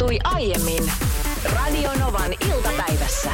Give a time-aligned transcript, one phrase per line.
[0.00, 0.92] tapahtui aiemmin
[1.44, 3.30] Radionovan iltapäivässä.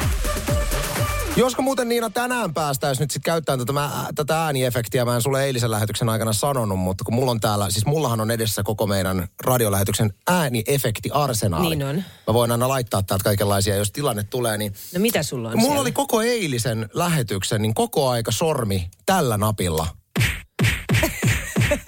[1.37, 5.45] Josko muuten Niina tänään päästäisiin nyt sitten käyttämään tätä, mä, tätä ääniefektiä, mä en sulle
[5.45, 9.29] eilisen lähetyksen aikana sanonut, mutta kun mulla on täällä, siis mullahan on edessä koko meidän
[9.45, 11.77] radiolähetyksen ääniefekti-arsenaali.
[11.77, 12.05] Niin on.
[12.27, 15.67] Mä voin aina laittaa täältä kaikenlaisia, jos tilanne tulee, niin No mitä sulla on mulla
[15.67, 15.81] siellä?
[15.81, 19.87] oli koko eilisen lähetyksen, niin koko aika sormi tällä napilla.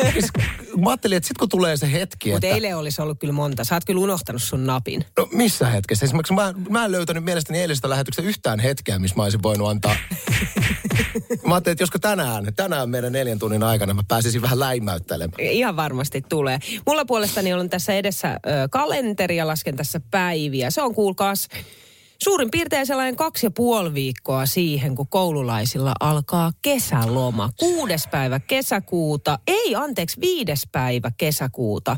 [0.80, 2.54] Mä ajattelin, että sit kun tulee se hetki, Mutta että...
[2.54, 3.64] eilen olisi ollut kyllä monta.
[3.64, 5.04] Sä oot kyllä unohtanut sun napin.
[5.18, 6.06] No missä hetkessä?
[6.06, 9.96] Esimerkiksi mä, mä en löytänyt mielestäni eilisestä lähetyksestä yhtään hetkeä, missä mä olisin voinut antaa.
[11.46, 15.40] mä ajattelin, että josko tänään, tänään meidän neljän tunnin aikana mä pääsisin vähän läimäyttelemään.
[15.40, 16.58] Ihan varmasti tulee.
[16.86, 18.38] Mulla puolestani on tässä edessä ö,
[18.70, 20.70] kalenteri ja lasken tässä päiviä.
[20.70, 21.48] Se on kuulkaas
[22.22, 27.50] suurin piirtein sellainen kaksi ja puoli viikkoa siihen, kun koululaisilla alkaa kesäloma.
[27.58, 31.96] Kuudes päivä kesäkuuta, ei anteeksi, viides päivä kesäkuuta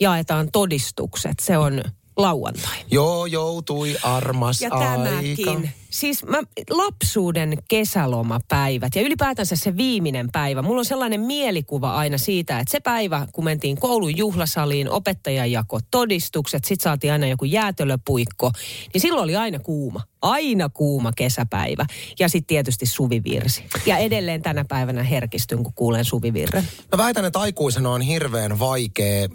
[0.00, 1.34] jaetaan todistukset.
[1.42, 1.82] Se on
[2.16, 2.76] lauantai.
[2.90, 4.86] Joo, joutui armas Ja aika.
[4.86, 5.70] tämäkin.
[5.90, 10.62] Siis mä, lapsuuden kesälomapäivät ja ylipäätänsä se viimeinen päivä.
[10.62, 15.80] Mulla on sellainen mielikuva aina siitä, että se päivä, kun mentiin koulun juhlasaliin, opettaja jako
[15.90, 18.52] todistukset, sit saatiin aina joku jäätölöpuikko,
[18.94, 20.00] niin silloin oli aina kuuma.
[20.22, 21.86] Aina kuuma kesäpäivä.
[22.18, 23.64] Ja sitten tietysti suvivirsi.
[23.86, 26.68] Ja edelleen tänä päivänä herkistyn, kun kuulen suvivirren.
[26.92, 29.28] Mä väitän, että aikuisena on hirveän vaikea,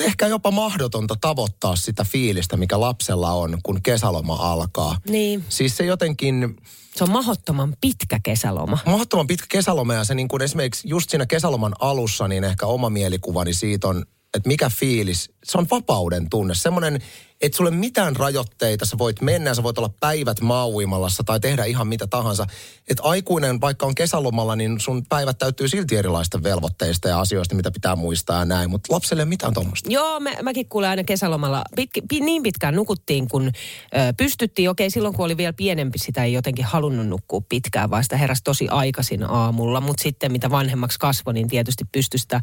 [0.00, 4.96] ehkä jopa mahdotonta tavoittaa sitä fiilistä, mikä lapsella on, kun kesäloma alkaa.
[5.08, 5.44] Niin.
[5.48, 6.56] Siis se jotenkin,
[6.96, 8.78] Se on mahottoman pitkä kesäloma.
[8.86, 12.90] mahdottoman pitkä kesäloma ja se niin kuin esimerkiksi just siinä kesäloman alussa, niin ehkä oma
[12.90, 14.04] mielikuvani siitä on,
[14.34, 16.54] että mikä fiilis, se on vapauden tunne.
[16.54, 17.02] Semmoinen,
[17.42, 21.64] että sulle mitään rajoitteita, sä voit mennä ja sä voit olla päivät mauimalassa tai tehdä
[21.64, 22.46] ihan mitä tahansa.
[22.88, 27.70] Että aikuinen, vaikka on kesälomalla, niin sun päivät täyttyy silti erilaista velvoitteista ja asioista, mitä
[27.70, 28.70] pitää muistaa ja näin.
[28.70, 29.90] Mutta lapselle mitään tuommoista.
[29.92, 31.64] Joo, mä, mäkin kuulen aina kesälomalla.
[31.76, 34.70] Pitki, pi, niin pitkään nukuttiin, kun ö, pystyttiin.
[34.70, 38.42] Okei, silloin kun oli vielä pienempi, sitä ei jotenkin halunnut nukkua pitkään, vaan sitä heräsi
[38.44, 39.80] tosi aikaisin aamulla.
[39.80, 42.40] Mutta sitten mitä vanhemmaksi kasvoi, niin tietysti pystyi sitä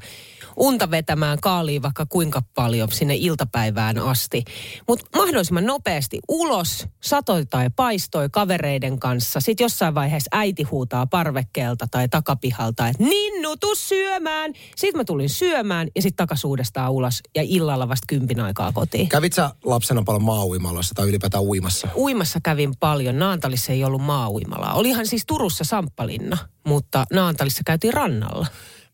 [0.56, 4.44] unta vetämään kaaliin vaikka kuinka paljon sinne iltapäivään asti.
[4.90, 9.40] Mutta mahdollisimman nopeasti ulos, satoi tai paistoi kavereiden kanssa.
[9.40, 14.54] Sitten jossain vaiheessa äiti huutaa parvekkeelta tai takapihalta, että Ninnu, tuu syömään.
[14.76, 19.10] Sitten mä tulin syömään ja sitten takas uudestaan ulos ja illalla vasta kympin aikaa kotiin.
[19.10, 21.88] Kävit sä lapsena paljon maa-uimaloissa tai ylipäätään uimassa?
[21.96, 23.20] Uimassa kävin paljon.
[23.20, 24.74] Naantalissa ei ollut maa-uimalaa.
[24.74, 28.48] Olihan siis Turussa Samppalinna, mutta Naantalissa käytiin rannalla.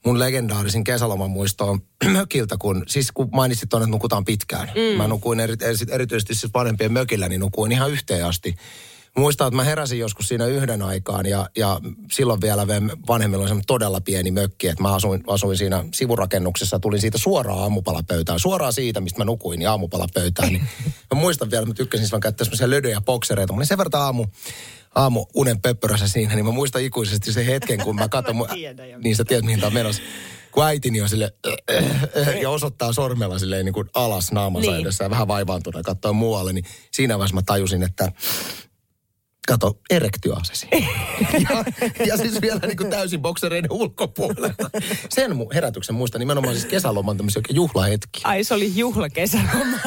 [0.05, 1.79] Mun legendaarisin kesäloman muisto on
[2.17, 4.67] mökiltä, kun, siis kun mainitsit tuonne, että nukutaan pitkään.
[4.67, 4.97] Mm.
[4.97, 8.55] Mä nukuin eri, eri, erityisesti siis vanhempien mökillä, niin nukuin ihan yhteen asti.
[9.17, 11.79] Muistan, että mä heräsin joskus siinä yhden aikaan ja, ja
[12.11, 12.67] silloin vielä
[13.07, 18.39] vanhemmilla oli todella pieni mökki, että mä asuin, asuin siinä sivurakennuksessa, tulin siitä suoraan aamupalapöytään,
[18.39, 20.49] suoraan siitä, mistä mä nukuin, niin aamupalapöytään.
[20.49, 20.67] Niin
[21.13, 23.53] mä muistan vielä, että mä tykkäsin silloin käyttää semmoisia lödöjä boksereita.
[23.53, 24.25] Mä olin sen verran aamu,
[24.95, 28.47] aamu unen pöppörässä siinä, niin mä muistan ikuisesti sen hetken, kun mä katson, mun-
[29.03, 30.01] niin sä tiedät mihin tää on menossa.
[30.51, 31.33] Kun äitini on sille
[32.41, 34.81] ja osoittaa sormella silleen niin kuin alas naamansa Niin.
[34.81, 38.11] edessä ja vähän vaivaantunut ja katsoo muualle, niin siinä vaiheessa mä tajusin, että
[39.47, 40.67] kato, erektioasesi.
[41.49, 41.65] ja,
[42.05, 44.69] ja siis vielä niin kuin täysin boksereiden ulkopuolella.
[45.09, 48.21] Sen mu- herätyksen muistan nimenomaan siis kesäloman tämmöisiä juhlahetkiä.
[48.23, 49.77] Ai se oli juhlakesäloma.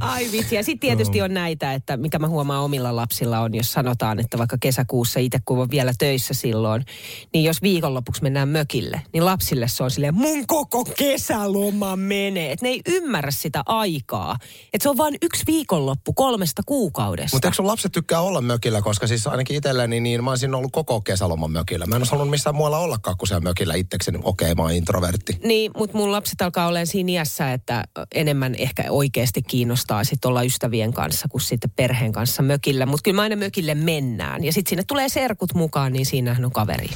[0.00, 0.54] Ai vitsi.
[0.54, 4.38] Ja sitten tietysti on näitä, että mikä mä huomaan omilla lapsilla on, jos sanotaan, että
[4.38, 6.84] vaikka kesäkuussa itse kun on vielä töissä silloin,
[7.32, 12.52] niin jos viikonlopuksi mennään mökille, niin lapsille se on silleen, mun koko kesäloma menee.
[12.52, 14.36] Että ne ei ymmärrä sitä aikaa.
[14.72, 17.36] Että se on vain yksi viikonloppu kolmesta kuukaudesta.
[17.36, 21.00] Mutta sun lapset tykkää olla mökillä, koska siis ainakin itselleni, niin mä olisin ollut koko
[21.00, 21.86] kesäloman mökillä.
[21.86, 24.18] Mä en olisi halunnut missään muualla ollakaan kuin siellä mökillä itsekseni.
[24.22, 25.38] Okei, mä oon introvertti.
[25.44, 27.84] Niin, mutta mun lapset alkaa olemaan siinä iässä, että
[28.14, 32.86] enemmän ehkä oikeasti kiinnostaa sit olla ystävien kanssa kuin sitten perheen kanssa mökillä.
[32.86, 34.44] Mutta kyllä me aina mökille mennään.
[34.44, 36.88] Ja sitten sinne tulee serkut mukaan, niin siinähän on kaveri.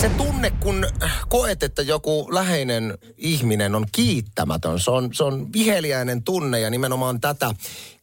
[0.00, 0.86] Se tunne, kun
[1.28, 7.20] koet, että joku läheinen ihminen on kiittämätön, se on, se on viheliäinen tunne ja nimenomaan
[7.20, 7.54] tätä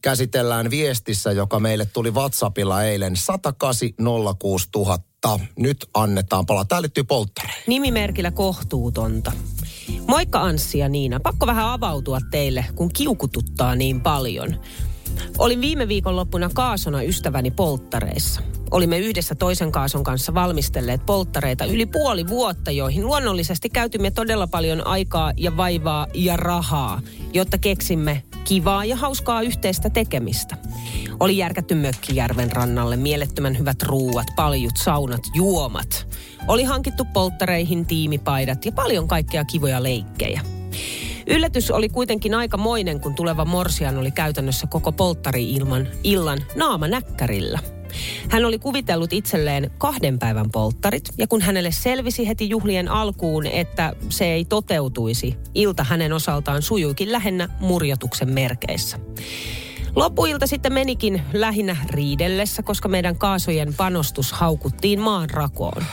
[0.02, 3.88] käsitellään viestissä, joka meille tuli WhatsAppilla eilen 108
[4.76, 4.98] 000.
[5.58, 6.64] Nyt annetaan palaa.
[6.64, 7.64] Tää liittyy polttareihin.
[7.66, 9.32] Nimimerkillä kohtuutonta.
[10.08, 11.20] Moikka Anssi ja Niina.
[11.20, 14.60] Pakko vähän avautua teille, kun kiukututtaa niin paljon.
[15.38, 18.40] Olin viime viikonloppuna kaasona ystäväni polttareissa.
[18.70, 24.86] Olimme yhdessä toisen kaason kanssa valmistelleet polttareita yli puoli vuotta, joihin luonnollisesti käytimme todella paljon
[24.86, 27.00] aikaa ja vaivaa ja rahaa,
[27.32, 30.56] jotta keksimme kivaa ja hauskaa yhteistä tekemistä.
[31.20, 36.18] Oli järkätty mökkijärven rannalle, mielettömän hyvät ruuat, paljut, saunat, juomat.
[36.48, 40.40] Oli hankittu polttareihin tiimipaidat ja paljon kaikkea kivoja leikkejä.
[41.26, 47.58] Yllätys oli kuitenkin aika moinen, kun tuleva Morsian oli käytännössä koko polttari-ilman illan naamanäkkärillä.
[48.28, 53.92] Hän oli kuvitellut itselleen kahden päivän polttarit, ja kun hänelle selvisi heti juhlien alkuun, että
[54.08, 58.98] se ei toteutuisi, ilta hänen osaltaan sujuikin lähinnä murjotuksen merkeissä.
[59.96, 65.84] Loppuilta sitten menikin lähinnä riidellessä, koska meidän kaasojen panostus haukuttiin maan rakoon.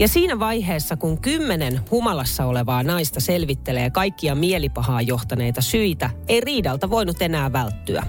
[0.00, 6.90] Ja siinä vaiheessa, kun kymmenen humalassa olevaa naista selvittelee kaikkia mielipahaa johtaneita syitä, ei riidalta
[6.90, 8.06] voinut enää välttyä.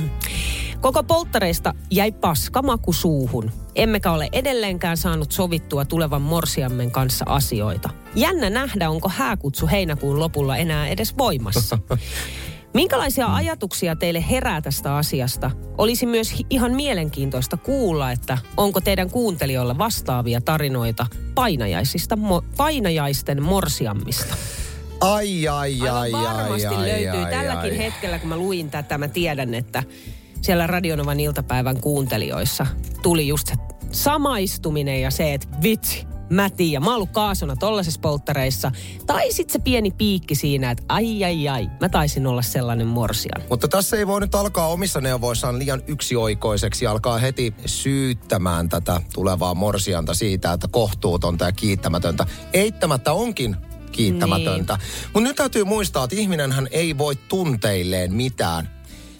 [0.80, 3.50] Koko polttareista jäi paskamaku suuhun.
[3.74, 7.90] Emmekä ole edelleenkään saanut sovittua tulevan morsiammen kanssa asioita.
[8.14, 11.78] Jännä nähdä, onko hääkutsu heinäkuun lopulla enää edes voimassa.
[12.76, 15.50] Minkälaisia ajatuksia teille herää tästä asiasta?
[15.78, 24.34] Olisi myös ihan mielenkiintoista kuulla, että onko teidän kuuntelijoilla vastaavia tarinoita painajaisista, mo, painajaisten morsiammista.
[25.00, 27.24] Ai, ai, ai, Aivan varmasti ai, löytyy.
[27.24, 27.78] ai, Tälläkin ai.
[27.78, 29.82] hetkellä, kun mä luin tätä, mä tiedän, että
[30.42, 32.66] siellä Radionovan iltapäivän kuuntelijoissa
[33.02, 33.54] tuli just se
[33.92, 37.56] samaistuminen ja se, että vitsi, mä tiedän, mä oon ollut kaasona
[38.00, 38.72] polttareissa.
[39.06, 43.42] Tai sitten se pieni piikki siinä, että ai ai ai, mä taisin olla sellainen morsian.
[43.50, 49.00] Mutta tässä ei voi nyt alkaa omissa neuvoissaan liian yksioikoiseksi ja alkaa heti syyttämään tätä
[49.14, 52.26] tulevaa morsianta siitä, että kohtuutonta ja kiittämätöntä.
[52.52, 53.56] Eittämättä onkin
[53.92, 54.74] kiittämätöntä.
[54.74, 55.10] Niin.
[55.12, 58.76] Mutta nyt täytyy muistaa, että ihminenhän ei voi tunteilleen mitään.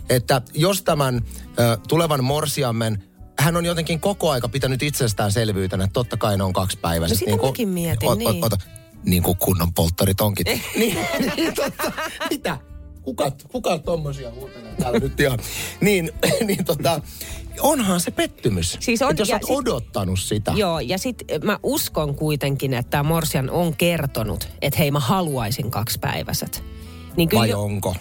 [0.09, 1.23] Että jos tämän
[1.59, 3.03] ö, tulevan morsiammen
[3.39, 7.09] hän on jotenkin koko aika pitänyt itsestäänselvyytenä, että totta kai ne on kaksi päivää.
[7.09, 8.45] No sitä mäkin mietin, niin.
[8.45, 8.57] Ota,
[9.05, 10.47] niin kuin kunnon polttarit onkin.
[10.79, 10.99] niin,
[11.37, 11.93] niin totta.
[12.31, 12.59] Mitä?
[13.03, 15.39] Kuka, kuka tommosia huutelee täällä nyt ihan?
[15.81, 16.11] Niin,
[16.47, 17.01] niin tota,
[17.61, 18.77] onhan se pettymys.
[18.81, 20.53] Siis on- Et jos olet sit- odottanut sitä.
[20.57, 26.65] Joo, ja sitten mä uskon kuitenkin, että Morsian on kertonut, että hei mä haluaisin kaksipäiväiset.
[27.17, 27.95] Niin Vai jo- onko?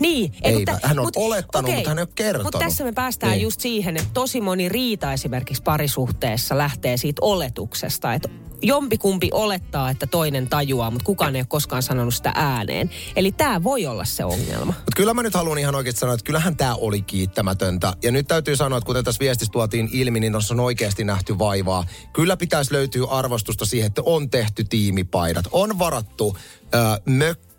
[0.00, 0.32] Niin.
[0.42, 2.44] Ei, kun hän on olettanut, mutta hän ei ole kertonut.
[2.44, 3.42] Mutta tässä me päästään Niin.
[3.42, 8.28] just siihen, että tosi moni riita esimerkiksi parisuhteessa lähtee siitä oletuksesta, että
[8.62, 12.90] jompikumpi olettaa, että toinen tajuaa, mutta kukaan ei ole koskaan sanonut sitä ääneen.
[13.16, 14.64] Eli tämä voi olla se ongelma.
[14.76, 17.92] Mutta kyllä mä nyt haluan ihan oikeasti sanoa, että kyllähän tämä oli kiittämätöntä.
[18.02, 21.38] Ja nyt täytyy sanoa, että kuten tässä viestissä tuotiin ilmi, niin tuossa on oikeasti nähty
[21.38, 21.84] vaivaa.
[22.12, 25.44] Kyllä pitäisi löytyä arvostusta siihen, että on tehty tiimipaidat.
[25.52, 26.36] On varattu
[26.74, 27.49] äh, mökki,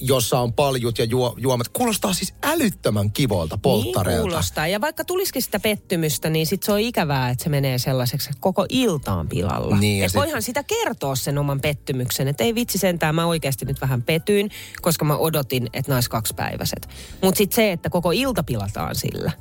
[0.00, 1.68] jossa on paljut ja juo, juomat.
[1.68, 4.22] Kuulostaa siis älyttömän kivolta polttareilta.
[4.22, 4.66] Niin kuulostaa.
[4.66, 8.66] Ja vaikka tulisikin sitä pettymystä, niin sit se on ikävää, että se menee sellaiseksi, koko
[8.68, 9.76] ilta on pilalla.
[9.76, 13.26] Niin, ja et sit- voihan sitä kertoa sen oman pettymyksen, että ei vitsi sentään, mä
[13.26, 14.50] oikeasti nyt vähän petyin,
[14.82, 16.88] koska mä odotin, että nais kaksipäiväiset.
[17.22, 19.32] Mutta sitten se, että koko ilta pilataan sillä,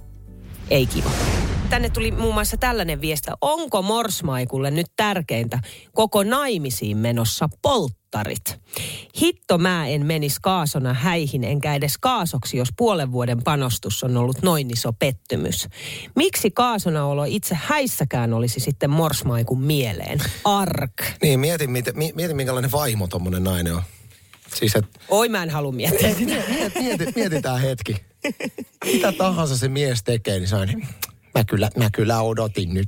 [0.70, 1.12] ei kiva.
[1.70, 5.60] Tänne tuli muun muassa tällainen viesti, onko Morsmaikulle nyt tärkeintä
[5.94, 7.50] koko naimisiin menossa
[8.12, 8.60] polttarit?
[9.22, 14.42] Hitto mä en menis kaasona häihin enkä edes kaasoksi, jos puolen vuoden panostus on ollut
[14.42, 15.68] noin iso pettymys.
[16.16, 20.20] Miksi kaasonaolo itse häissäkään olisi sitten Morsmaikun mieleen?
[20.46, 20.94] Ark.
[21.22, 23.82] Niin, mieti, miten, mi- mieti minkälainen vaimo tommonen nainen on.
[24.56, 26.16] Siis, että Oi mä en halua miettiä.
[26.20, 27.96] mieti, mieti, mietitään hetki.
[28.86, 30.88] Mitä tahansa se mies tekee, niin se on niin,
[31.40, 32.88] mä kyllä, mä kyllä odotin nyt.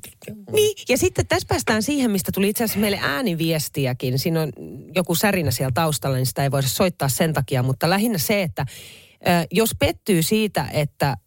[0.51, 4.19] Niin, ja sitten tässä päästään siihen, mistä tuli itse asiassa meille ääniviestiäkin.
[4.19, 4.51] Siinä on
[4.95, 8.65] joku särinä siellä taustalla, niin sitä ei voida soittaa sen takia, mutta lähinnä se, että
[9.51, 11.17] jos pettyy siitä, että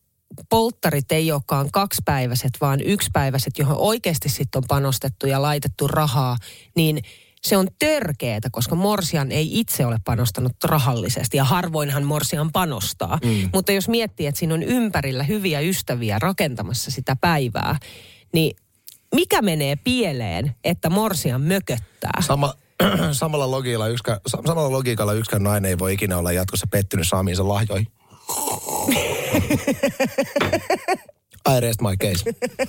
[0.48, 6.36] polttarit ei olekaan kaksipäiväiset, vaan yksipäiväiset, johon oikeasti sitten on panostettu ja laitettu rahaa,
[6.76, 7.02] niin
[7.44, 13.18] se on törkeetä, koska Morsian ei itse ole panostanut rahallisesti ja harvoinhan Morsian panostaa.
[13.24, 13.50] Mm.
[13.52, 17.78] Mutta jos miettii, että siinä on ympärillä hyviä ystäviä rakentamassa sitä päivää,
[18.32, 18.56] niin
[19.14, 22.20] mikä menee pieleen, että Morsian mököttää?
[22.20, 22.54] Sama,
[23.12, 27.48] samalla, logiikalla yksikään, sa- samalla logiikalla yksikään nainen ei voi ikinä olla jatkossa pettynyt saamiinsa
[27.48, 27.86] lahjoihin.
[31.48, 32.24] I rest my case.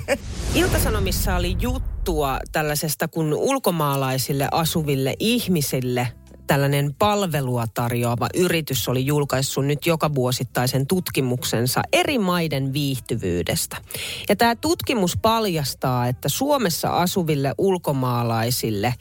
[0.62, 6.08] Iltasanomissa oli juttua tällaisesta, kun ulkomaalaisille asuville ihmisille
[6.48, 13.78] tällainen palvelua tarjoava yritys oli julkaissut nyt joka vuosittaisen tutkimuksensa eri maiden viihtyvyydestä.
[14.30, 18.94] Ja tämä tutkimus paljastaa, että Suomessa asuville ulkomaalaisille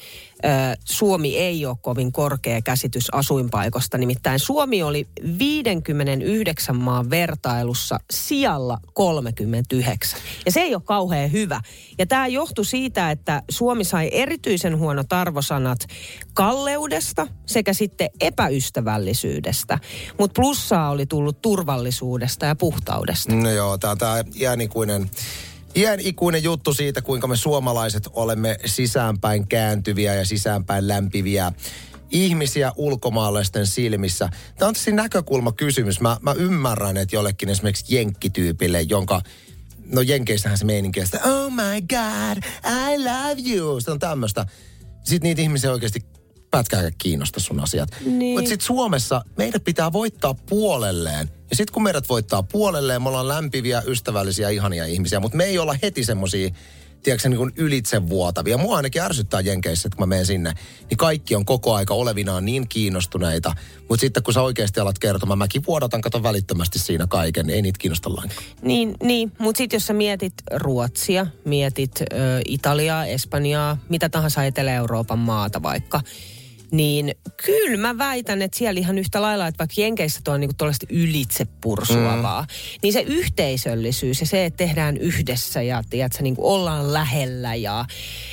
[0.84, 3.98] Suomi ei ole kovin korkea käsitys asuinpaikosta.
[3.98, 5.08] Nimittäin Suomi oli
[5.38, 10.20] 59 maan vertailussa sijalla 39.
[10.46, 11.60] Ja se ei ole kauhean hyvä.
[11.98, 15.78] Ja tämä johtui siitä, että Suomi sai erityisen huonot arvosanat
[16.34, 19.78] kalleudesta sekä sitten epäystävällisyydestä.
[20.18, 23.34] Mutta plussaa oli tullut turvallisuudesta ja puhtaudesta.
[23.34, 25.10] No joo, tämä tämä iänikuinen,
[25.76, 31.52] iänikuinen juttu siitä, kuinka me suomalaiset olemme sisäänpäin kääntyviä ja sisäänpäin lämpiviä
[32.10, 34.28] ihmisiä ulkomaalaisten silmissä.
[34.58, 36.00] Tämä on tietysti näkökulmakysymys.
[36.00, 39.20] Mä, mä ymmärrän, että jollekin esimerkiksi jenkkityypille, jonka
[39.92, 43.80] no Jenkeissähän se meininki, että oh my god, I love you.
[43.80, 44.46] Se on tämmöistä.
[45.04, 46.13] Sitten niitä ihmisiä oikeasti
[46.58, 47.88] pätkääkään kiinnosta sun asiat.
[48.06, 48.36] Niin.
[48.36, 51.30] Mutta sitten Suomessa meidät pitää voittaa puolelleen.
[51.50, 55.20] Ja sitten kun meidät voittaa puolelleen, me ollaan lämpiviä, ystävällisiä, ihania ihmisiä.
[55.20, 56.50] Mutta me ei olla heti semmosia
[57.04, 58.58] tiedätkö, niin kuin ylitsevuotavia.
[58.58, 60.52] Mua ainakin ärsyttää Jenkeissä, että kun mä menen sinne,
[60.90, 63.54] niin kaikki on koko aika olevinaan niin kiinnostuneita.
[63.88, 67.62] Mutta sitten kun sä oikeasti alat kertomaan, mäkin vuodatan, kato välittömästi siinä kaiken, niin ei
[67.62, 68.44] niitä kiinnosta lainkaan.
[68.62, 69.32] Niin, niin.
[69.38, 72.04] mutta sitten jos sä mietit Ruotsia, mietit ö,
[72.48, 76.00] Italiaa, Espanjaa, mitä tahansa Etelä-Euroopan maata vaikka,
[76.70, 77.14] niin
[77.46, 80.86] kyllä mä väitän, että siellä ihan yhtä lailla, että vaikka Jenkeissä tuo on niinku tuollaista
[80.90, 82.48] ylitsepursuavaa, mm.
[82.82, 87.84] niin se yhteisöllisyys ja se, että tehdään yhdessä ja tiedätkö, niinku ollaan lähellä ja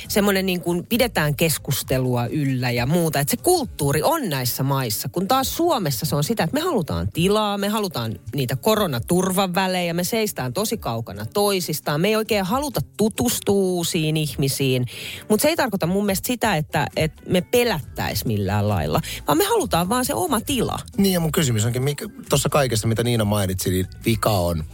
[0.08, 3.20] semmoinen niinku pidetään keskustelua yllä ja muuta.
[3.20, 7.08] Että se kulttuuri on näissä maissa, kun taas Suomessa se on sitä, että me halutaan
[7.12, 13.54] tilaa, me halutaan niitä koronaturvavälejä, me seistään tosi kaukana toisistaan, me ei oikein haluta tutustua
[13.54, 14.86] uusiin ihmisiin,
[15.28, 19.44] mutta se ei tarkoita mun mielestä sitä, että, että me pelättäisiin millään lailla, vaan me
[19.44, 20.78] halutaan vaan se oma tila.
[20.96, 24.64] Niin ja mun kysymys onkin, mikä tuossa kaikessa, mitä Niina mainitsi, niin vika on.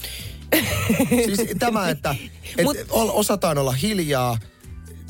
[1.26, 2.14] siis tämä, että,
[2.59, 4.38] että Mut- osataan olla hiljaa,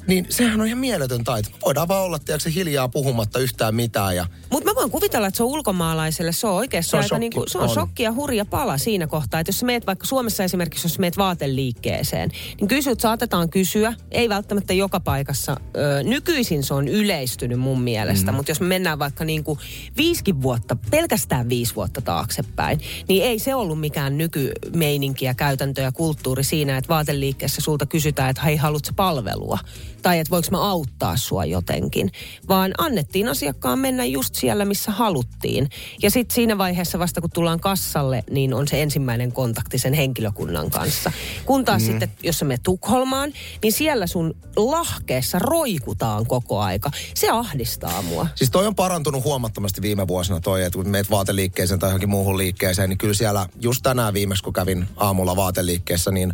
[0.08, 1.48] niin sehän on ihan mieletön taito.
[1.64, 5.42] Voidaan vaan olla, tiedätkö, hiljaa puhumatta yhtään mitään ja Mutta mä voin kuvitella, että se
[5.42, 7.20] on ulkomaalaiselle, se on oikeasti Se on aika shokki.
[7.20, 7.70] niinku, se on, On.
[7.70, 9.40] shokki ja hurja pala siinä kohtaa.
[9.40, 14.28] Että jos sä meet vaikka Suomessa esimerkiksi, jos meet vaateliikkeeseen, niin kysyt saatetaan kysyä, ei
[14.28, 15.56] välttämättä joka paikassa.
[15.76, 18.36] Ö, nykyisin se on yleistynyt mun mielestä, mm.
[18.36, 19.58] mutta jos me mennään vaikka niinku
[19.96, 25.92] viisikin vuotta, pelkästään viisi vuotta taaksepäin, niin ei se ollut mikään nykymeininki ja käytäntö ja
[25.92, 29.58] kulttuuri siinä, että vaateliikkeessä sulta kysytään, että hei, haluatko palvelua?
[30.02, 32.10] Tai että voiko mä auttaa sua jotenkin.
[32.48, 35.68] Vaan annettiin asiakkaan mennä just siellä, missä haluttiin.
[36.02, 40.70] Ja sitten siinä vaiheessa vasta kun tullaan kassalle, niin on se ensimmäinen kontakti sen henkilökunnan
[40.70, 41.12] kanssa.
[41.44, 41.86] Kun taas mm.
[41.86, 46.90] sitten, jos menet Tukholmaan, niin siellä sun lahkeessa roikutaan koko aika.
[47.14, 48.26] Se ahdistaa mua.
[48.34, 52.38] Siis toi on parantunut huomattavasti viime vuosina toi, että kun meet vaateliikkeeseen tai johonkin muuhun
[52.38, 56.32] liikkeeseen, niin kyllä siellä just tänään viimeksi, kun kävin aamulla vaateliikkeessä, niin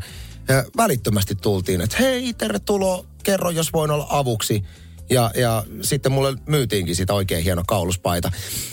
[0.76, 4.64] välittömästi tultiin, että hei, tervetuloa, kerro jos voin olla avuksi.
[5.10, 8.32] Ja, ja sitten mulle myytiinkin sitä oikein hieno kauluspaita.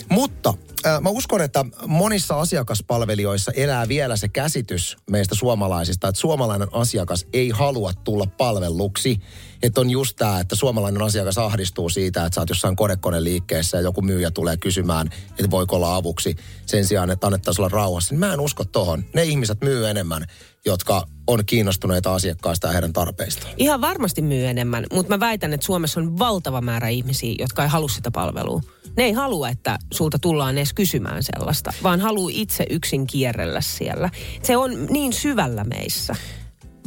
[0.09, 0.53] Mutta
[0.85, 7.25] äh, mä uskon, että monissa asiakaspalvelijoissa elää vielä se käsitys meistä suomalaisista, että suomalainen asiakas
[7.33, 9.19] ei halua tulla palvelluksi.
[9.63, 13.81] Että on just tämä, että suomalainen asiakas ahdistuu siitä, että sä oot jossain konekoneliikkeessä ja
[13.81, 18.13] joku myyjä tulee kysymään, että voiko olla avuksi sen sijaan, että annettaisiin olla rauhassa.
[18.13, 19.05] Niin Mä en usko tohon.
[19.13, 20.25] Ne ihmiset myy enemmän,
[20.65, 23.53] jotka on kiinnostuneita asiakkaista ja heidän tarpeistaan.
[23.57, 27.69] Ihan varmasti myy enemmän, mutta mä väitän, että Suomessa on valtava määrä ihmisiä, jotka ei
[27.69, 28.61] halua sitä palvelua.
[28.97, 34.09] Ne ei halua, että sulta tullaan edes kysymään sellaista, vaan haluaa itse yksin kierrellä siellä.
[34.43, 36.15] Se on niin syvällä meissä.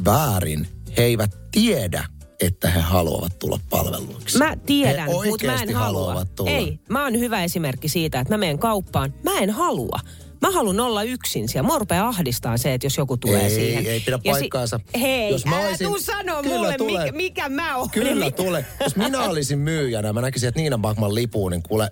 [0.05, 0.69] Väärin.
[0.97, 2.05] He eivät tiedä,
[2.41, 4.39] että he haluavat tulla palveluiksi.
[4.39, 5.79] Mä tiedän, mutta mä en halua.
[6.05, 6.51] haluavat tulla.
[6.51, 9.15] Ei, mä oon hyvä esimerkki siitä, että mä menen kauppaan.
[9.23, 10.01] Mä en halua.
[10.41, 11.67] Mä haluan olla yksin siellä.
[11.67, 13.87] Mua rupeaa ahdistaa se, että jos joku tulee Ei, siihen.
[13.87, 14.81] ei pidä Ja paikkaansa.
[15.01, 17.05] hei, Jos mä älä olisin- tuu sanoa mulle, tulee.
[17.05, 17.91] mikä, mikä mä oon.
[17.91, 18.67] Kyllä tulee.
[18.81, 21.91] Jos minä olisin myyjänä, mä näkisin, että Niina Bachman lipuu, niin kuule,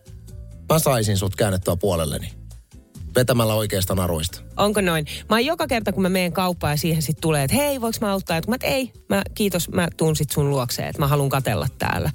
[0.72, 2.32] mä saisin sut käännettyä puolelleni.
[3.16, 4.40] Vetämällä oikeasta naruista.
[4.57, 5.07] Onko noin?
[5.28, 7.99] Mä oon joka kerta, kun mä menen kauppaan ja siihen sitten tulee, että hei, voiko
[8.00, 8.37] mä auttaa?
[8.37, 11.69] Et mä, et, ei, mä, kiitos, mä tuun sit sun luokseen, että mä haluan katella
[11.78, 12.11] täällä.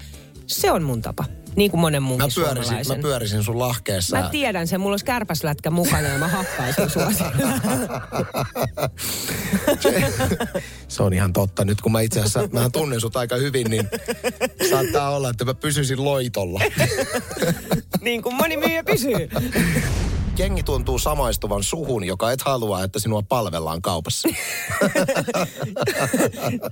[0.48, 1.26] Se on mun tapa.
[1.56, 4.18] Niin kuin monen Mä muunkin pyörisin, mä pyörisin sun lahkeessa.
[4.18, 7.62] Mä tiedän sen, mulla olisi kärpäslätkä mukana ja mä hakkaisin sua siellä.
[10.88, 11.66] Se on ihan totta.
[11.66, 13.90] Nyt kun mä itse asiassa, mähän tunnen sut aika hyvin, niin
[14.70, 16.62] saattaa olla, että mä pysyisin loitolla.
[18.02, 19.30] niin kuin moni myyjä pysyy.
[20.38, 24.30] Jengi tuntuu samaistuvan suhun, joka et halua, että sinua palvellaan kaupassa.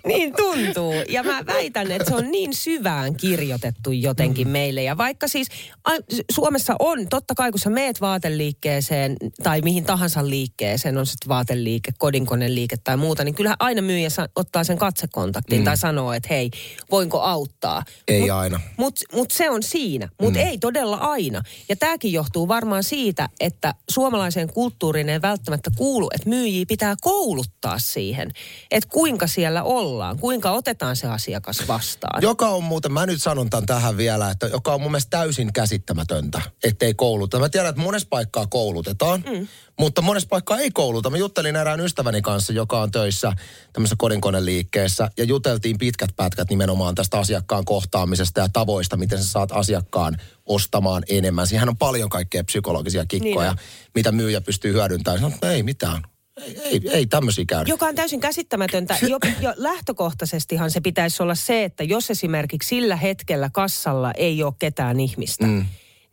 [0.07, 0.93] niin tuntuu.
[1.09, 4.83] Ja mä väitän, että se on niin syvään kirjoitettu jotenkin meille.
[4.83, 5.47] Ja vaikka siis
[5.83, 5.91] a,
[6.31, 11.91] Suomessa on, totta kai kun sä meet vaateliikkeeseen tai mihin tahansa liikkeeseen, on sitten vaateliike,
[11.97, 16.51] kodinkoneliike tai muuta, niin kyllähän aina myyjä sa- ottaa sen katsekontaktin tai sanoo, että hei,
[16.91, 17.83] voinko auttaa.
[18.07, 18.59] Ei Mut- aina.
[18.77, 20.45] Mutta mut se on siinä, mutta mm.
[20.45, 21.41] ei todella aina.
[21.69, 23.54] Ja tämäkin johtuu varmaan siitä, että
[23.89, 28.31] suomalaiseen kulttuuriin ei välttämättä kuulu, että myyjiä pitää kouluttaa siihen,
[28.71, 32.21] että kuinka siellä ollaan, kuinka otetaan se asiakas vastaan.
[32.21, 35.53] Joka on muuten, mä nyt sanon tämän tähän vielä, että joka on mun mielestä täysin
[35.53, 37.39] käsittämätöntä, ettei kouluta.
[37.39, 39.47] Mä tiedän, että monessa paikkaa koulutetaan, mm.
[39.79, 41.09] Mutta monessa paikkaa ei kouluta.
[41.09, 43.33] Mä juttelin erään ystäväni kanssa, joka on töissä
[43.73, 45.09] tämmöisessä kodinkoneliikkeessä.
[45.17, 51.03] Ja juteltiin pitkät pätkät nimenomaan tästä asiakkaan kohtaamisesta ja tavoista, miten sä saat asiakkaan ostamaan
[51.09, 51.47] enemmän.
[51.47, 53.61] Siihen on paljon kaikkea psykologisia kikkoja, Niin
[53.95, 55.19] mitä myyjä pystyy hyödyntämään.
[55.19, 56.03] Sanoin, että ei mitään.
[56.41, 57.69] Ei, ei, ei tämmöisiä käydä.
[57.69, 58.97] Joka on täysin käsittämätöntä.
[59.01, 64.53] Jo, jo lähtökohtaisestihan se pitäisi olla se, että jos esimerkiksi sillä hetkellä kassalla ei ole
[64.59, 65.65] ketään ihmistä, mm.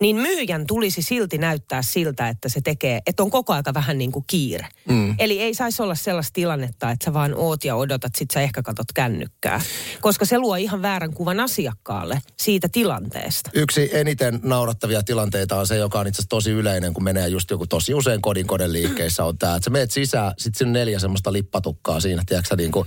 [0.02, 4.12] Niin myyjän tulisi silti näyttää siltä, että se tekee, että on koko aika vähän niin
[4.12, 4.68] kuin kiire.
[4.88, 5.14] Mm.
[5.18, 8.62] Eli ei saisi olla sellaista tilannetta, että sä vaan oot ja odotat, sit sä ehkä
[8.62, 9.60] katot kännykkää.
[10.00, 13.50] Koska se luo ihan väärän kuvan asiakkaalle siitä tilanteesta.
[13.54, 17.50] Yksi eniten naurattavia tilanteita on se, joka on itse asiassa tosi yleinen, kun menee just
[17.50, 20.98] joku tosi usein kodin kodin liikkeissä on tämä, että sä meet sisään, sit on neljä
[20.98, 22.86] semmoista lippatukkaa siinä, tiedätkö niin kuin,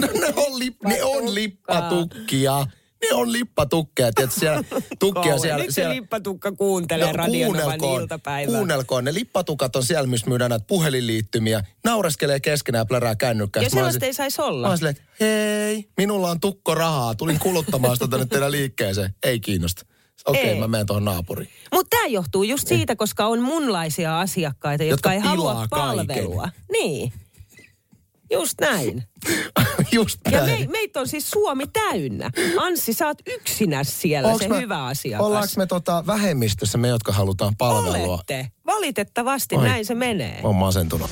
[0.00, 2.66] no, ne, on lip, ne on lippatukkia.
[3.10, 4.62] Ne on lippatukkeja, tiedätkö, siellä
[4.98, 5.58] tukkia siellä.
[5.62, 8.54] Nyt se siellä lippatukka kuuntelee no, Radionovan iltapäivää.
[8.56, 9.04] kuunnelkoon.
[9.04, 11.64] Ne lippatukat on siellä, missä myydään näitä puhelinliittymiä.
[11.84, 13.62] Naureskelee keskenään ja plärää kännykkää.
[13.62, 14.76] Ja mä sellaista olisin- ei saisi Mä olla.
[14.76, 17.14] silleen, että hei, minulla on tukko rahaa.
[17.14, 19.14] Tulin kuluttamaan sitä tänne teidän liikkeeseen.
[19.22, 19.82] Ei kiinnosta.
[20.26, 20.48] Okei, Ei.
[20.48, 21.50] okay, mä menen tuohon naapuriin.
[21.74, 26.06] Mutta tämä johtuu just siitä, koska on munlaisia asiakkaita, jotka, Jotka ei halua pilaa kaiken.
[26.06, 26.48] palvelua.
[26.72, 27.12] Niin.
[28.30, 29.02] Just näin.
[29.94, 30.60] Just Ja näin.
[30.60, 32.30] me, meitä on siis Suomi täynnä.
[32.60, 35.26] Anssi, sä oot yksinä siellä, Onks se me- hyvä asiakas.
[35.26, 38.14] Ollaanko me tota vähemmistössä, me jotka halutaan palvelua?
[38.14, 38.50] Olette.
[38.66, 39.64] Valitettavasti Oi.
[39.64, 40.40] näin se menee.
[40.42, 41.10] Oon masentunut.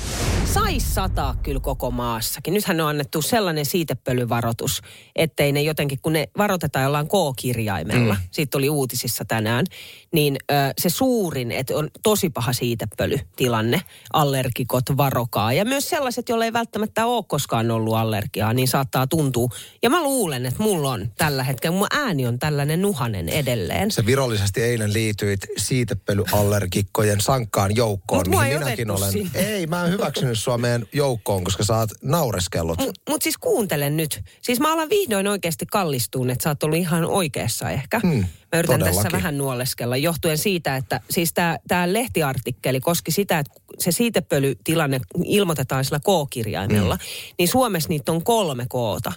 [0.55, 2.55] Sais sataa kyllä koko maassakin.
[2.55, 4.83] Nythän on annettu sellainen siitepölyvaroitus,
[5.17, 8.21] ettei ne jotenkin, kun ne varoitetaan jollain K-kirjaimella, mm.
[8.31, 9.67] siitä oli uutisissa tänään,
[10.13, 13.83] niin ö, se suurin, että on tosi paha siitepölytilanne,
[14.13, 15.53] allergikot varokaa.
[15.53, 19.49] Ja myös sellaiset, joilla ei välttämättä ole koskaan ollut allergiaa, niin saattaa tuntua.
[19.83, 23.91] Ja mä luulen, että mulla on tällä hetkellä, mun ääni on tällainen nuhanen edelleen.
[23.91, 29.13] Se virallisesti eilen liityit siitepölyallergikkojen sankkaan joukkoon, Mut mihin minäkin olen.
[29.13, 29.31] sinne.
[29.41, 32.79] Ei, mä en hyväksynyt sua meidän joukkoon, koska sä oot naureskellut.
[32.79, 34.21] Mutta mut siis kuuntele nyt.
[34.43, 38.01] Siis mä alan vihdoin oikeasti kallistuun, että sä oot ollut ihan oikeassa ehkä.
[38.03, 39.13] Hmm, mä yritän tässä todellakin.
[39.13, 41.33] vähän nuoleskella johtuen siitä, että siis
[41.69, 47.35] tämä lehtiartikkeli koski sitä, että se siitepölytilanne ilmoitetaan sillä K-kirjaimella, Hmm.
[47.39, 49.13] niin Suomessa niitä on kolme koota.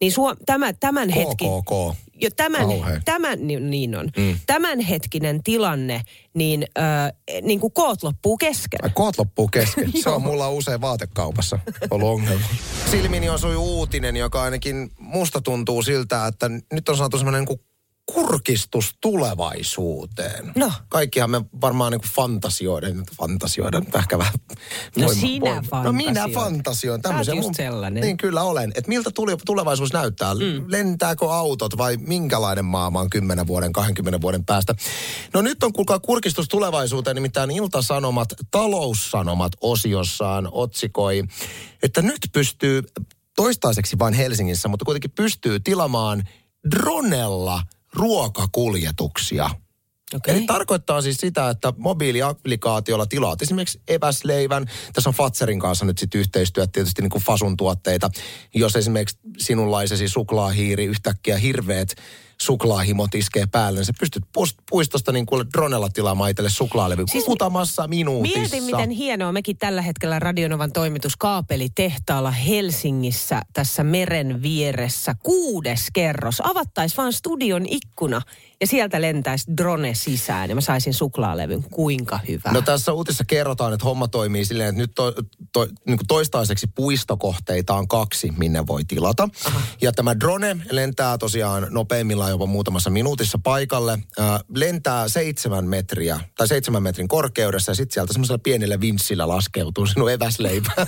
[0.00, 1.44] Niin Suo, tämä, tämän hetki...
[1.44, 1.98] KKK.
[2.20, 2.66] Jo tämän,
[3.04, 4.10] tämän, niin niin on.
[4.16, 4.38] Mm.
[4.46, 6.02] Tämänhetkinen tilanne,
[6.34, 8.80] niin, äh, niin kuin koot loppuu kesken.
[8.82, 9.92] Ai koot loppuu kesken.
[10.02, 11.58] Se on mulla usein vaatekaupassa
[11.90, 12.46] ollut ongelma.
[12.90, 17.60] Silmini osui uutinen, joka ainakin musta tuntuu siltä, että nyt on saatu semmoinen niin
[18.14, 20.52] kurkistus tulevaisuuteen.
[20.56, 20.72] No.
[20.88, 24.34] Kaikkihan me varmaan niin fantasioiden, fantasioiden, ehkä vähän.
[24.96, 27.02] No sinä No minä fantasioin.
[27.02, 28.00] Tämmöisiä just mun- sellainen.
[28.00, 28.72] Niin kyllä olen.
[28.74, 30.34] Että miltä tuli, tulevaisuus näyttää?
[30.34, 30.64] Mm.
[30.66, 34.74] Lentääkö autot vai minkälainen maailma on 10 vuoden, 20 vuoden päästä?
[35.34, 41.22] No nyt on kuulkaa kurkistus tulevaisuuteen, nimittäin Ilta-Sanomat, taloussanomat osiossaan otsikoi,
[41.82, 42.82] että nyt pystyy
[43.36, 46.24] toistaiseksi vain Helsingissä, mutta kuitenkin pystyy tilaamaan
[46.70, 47.62] dronella
[47.94, 49.50] ruokakuljetuksia.
[50.14, 50.34] Okei.
[50.36, 54.66] Eli tarkoittaa siis sitä, että mobiiliaplikaatiolla tilaat esimerkiksi eväsleivän.
[54.92, 58.10] Tässä on Fatserin kanssa nyt sitten yhteistyöt tietysti niin kuin Fasun tuotteita.
[58.54, 61.94] Jos esimerkiksi sinunlaisesi suklaahiiri yhtäkkiä hirveät
[62.42, 64.22] suklaahimot iskee päälle, niin sä pystyt
[64.70, 68.38] puistosta niin kuin dronella tilaamaan itselle suklaalevy Siis muutamassa minuutissa.
[68.38, 69.32] Mieti, miten hienoa.
[69.32, 75.14] Mekin tällä hetkellä Radionovan toimituskaapelitehtaalla Helsingissä tässä meren vieressä.
[75.22, 76.42] Kuudes kerros.
[76.44, 78.22] Avattaisi vaan studion ikkuna
[78.60, 81.62] ja sieltä lentäisi drone sisään ja mä saisin suklaalevyn.
[81.62, 82.52] Kuinka hyvä.
[82.52, 85.12] No tässä uutisessa kerrotaan, että homma toimii silleen, että nyt to,
[85.52, 89.28] to, niin kuin toistaiseksi puistokohteita on kaksi, minne voi tilata.
[89.46, 89.60] Aha.
[89.80, 93.92] Ja tämä drone lentää tosiaan nopeimmillaan jopa muutamassa minuutissa paikalle.
[93.92, 99.86] Äh, lentää seitsemän metriä tai seitsemän metrin korkeudessa ja sitten sieltä semmoisella pienellä vinssillä laskeutuu
[99.86, 100.70] sinun eväsleipä.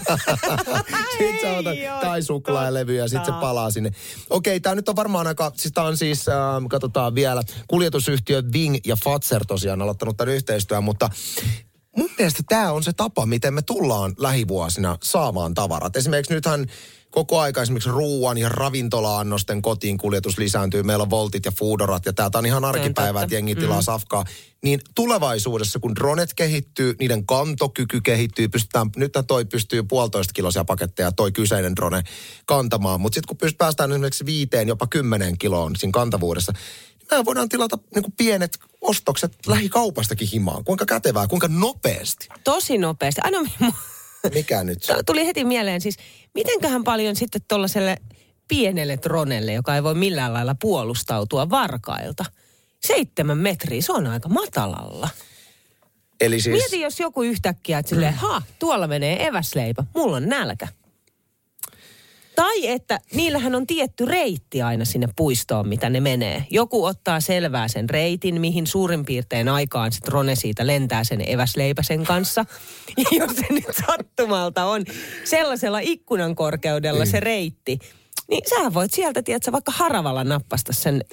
[1.18, 3.90] sitten sä otat, tai suklaalevyä ja sitten se palaa sinne.
[4.30, 6.34] Okei, tämä nyt on varmaan aika, siis tämä on siis, äh,
[6.68, 11.10] katsotaan vielä, kuljetusyhtiö Ving ja Fatser tosiaan aloittanut tämän yhteistyön, mutta
[11.96, 15.96] mun mielestä tämä on se tapa, miten me tullaan lähivuosina saamaan tavarat.
[15.96, 16.66] Esimerkiksi nythän
[17.10, 20.82] koko aika esimerkiksi ruuan ja ravintola-annosten kotiin kuljetus lisääntyy.
[20.82, 23.84] Meillä on Voltit ja Foodorat ja täältä on ihan arkipäivää, että jengi tilaa mm.
[23.84, 24.24] safkaa.
[24.62, 31.12] Niin tulevaisuudessa, kun dronet kehittyy, niiden kantokyky kehittyy, pystytään, nyt toi pystyy puolitoista kiloisia paketteja
[31.12, 32.02] toi kyseinen drone
[32.46, 33.00] kantamaan.
[33.00, 37.48] Mutta sitten kun pyst, päästään esimerkiksi viiteen, jopa kymmeneen kiloon siinä kantavuudessa, niin me voidaan
[37.48, 40.64] tilata niin kuin pienet ostokset lähikaupastakin himaan.
[40.64, 42.28] Kuinka kätevää, kuinka nopeasti.
[42.44, 43.20] Tosi nopeasti.
[43.24, 43.38] Aina
[44.34, 44.78] Mikä nyt?
[44.78, 45.96] T- tuli heti mieleen siis,
[46.34, 47.96] mitenköhän paljon sitten tuollaiselle
[48.48, 52.24] pienelle dronelle, joka ei voi millään lailla puolustautua varkailta.
[52.80, 55.08] Seitsemän metriä, se on aika matalalla.
[56.20, 56.56] Eli siis...
[56.56, 60.68] Mieti, jos joku yhtäkkiä, että silleen, ha, tuolla menee eväsleipä, mulla on nälkä.
[62.40, 66.44] Tai että niillähän on tietty reitti aina sinne puistoon, mitä ne menee.
[66.50, 72.04] Joku ottaa selvää sen reitin, mihin suurin piirtein aikaan sit Rone siitä lentää sen eväsleipäsen
[72.04, 72.44] kanssa.
[72.96, 74.84] Ja jos se nyt sattumalta on
[75.24, 77.78] sellaisella ikkunan korkeudella se reitti,
[78.30, 81.04] niin sähän voit sieltä, tiedätkö, vaikka haravalla nappasta sen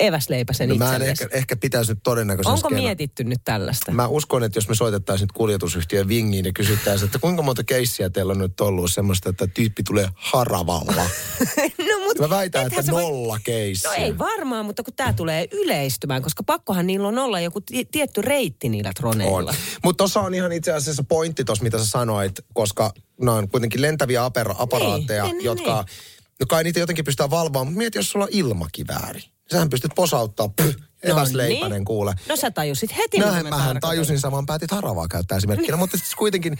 [0.00, 2.52] eväsleipäsen No mä en ehkä, ehkä pitäisi nyt todennäköisesti...
[2.52, 3.92] Onko mietitty nyt tällaista?
[3.92, 8.10] Mä uskon, että jos me soitettaisiin nyt kuljetusyhtiön vingiin ja kysyttäisiin, että kuinka monta keissiä
[8.10, 10.92] teillä on nyt ollut semmoista, että tyyppi tulee haravalla.
[11.88, 13.90] no, mut Mä väitän, että sä voi- nolla keissiä.
[13.90, 17.84] No ei varmaan, mutta kun tämä tulee yleistymään, koska pakkohan niillä on olla joku ti-
[17.84, 19.50] tietty reitti niillä troneilla.
[19.50, 19.56] On.
[19.84, 23.82] Mutta tuossa on ihan itse asiassa pointti tuossa, mitä sä sanoit, koska nämä on kuitenkin
[23.82, 25.74] lentäviä apera- aparaatteja, Niin, niin, jotka...
[25.82, 26.11] niin.
[26.42, 29.20] No kai niitä jotenkin pystytään valvomaan, mutta mieti, jos sulla on ilmakivääri.
[29.52, 31.84] Sähän pystyt posauttaa, pff, eväsleipänen niin.
[31.84, 32.14] kuule.
[32.28, 35.98] No sä tajusit heti, mitä Näin mä mähän tajusin saman, päätit haravaa käyttää esimerkkinä, mutta
[35.98, 36.58] siis kuitenkin,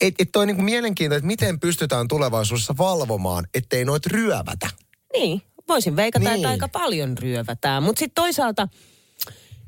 [0.00, 4.70] että et toi niinku mielenkiintoinen, että miten pystytään tulevaisuudessa valvomaan, ettei noit ryövätä.
[5.12, 6.36] Niin, voisin veikata, Niin.
[6.36, 7.82] että aika paljon ryövätään.
[7.82, 8.68] Mutta sitten toisaalta,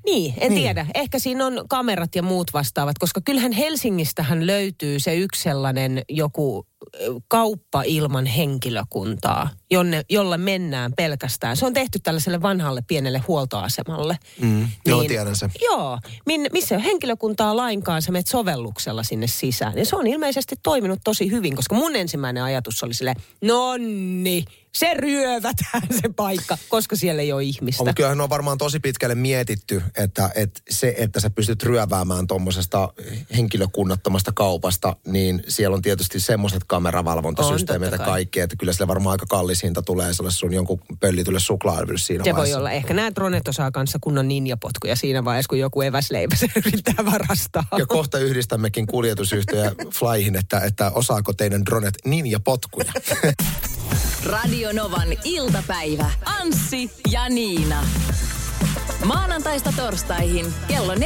[0.04, 0.48] niin, en Niin.
[0.54, 0.62] niin.
[0.62, 0.86] tiedä.
[0.94, 6.66] Ehkä siinä on kamerat ja muut vastaavat, koska kyllähän Helsingistähän löytyy se yksi sellainen joku
[7.28, 11.56] kauppa ilman henkilökuntaa, jonne, jolla mennään pelkästään.
[11.56, 14.18] Se on tehty tällaiselle vanhalle pienelle huoltoasemalle.
[14.40, 15.50] Mm, joo, tiedän sen.
[15.60, 19.78] Joo, minne, missä ole henkilökuntaa lainkaan, sä menet sovelluksella sinne sisään.
[19.78, 24.94] Ja se on ilmeisesti toiminut tosi hyvin, koska mun ensimmäinen ajatus oli sille, nonni, se
[24.94, 27.80] ryövätään se paikka, koska siellä ei ole ihmistä.
[27.80, 32.92] Mutta kyllähän on varmaan tosi pitkälle mietitty, että, että se, että sä pystyt ryöväämään tuommoisesta
[33.36, 39.12] henkilökunnattomasta kaupasta, niin siellä on tietysti semmoiset kameravalvontasysteemit On, ja kaikki, että kyllä sillä varmaan
[39.12, 42.58] aika kallis hinta tulee sellaiselle sun jonkun pöllitylle suklaavyys siinä Se voi vaiheessa.
[42.58, 42.70] olla.
[42.70, 47.64] Ehkä nämä dronet osaa kanssa kunnon ninjapotkuja siinä vaiheessa, kun joku eväsleipä se yrittää varastaa.
[47.78, 52.92] Ja kohta yhdistämmekin kuljetusyhtiö Flyhin, että, että osaako teidän dronet ninja potkuja.
[54.24, 56.10] Radio Novan iltapäivä.
[56.24, 57.84] Anssi ja Niina.
[59.04, 60.98] Maanantaista torstaihin kello 14.18.